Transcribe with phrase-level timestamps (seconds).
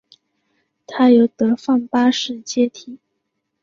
[0.87, 2.97] 他由德范八世接替。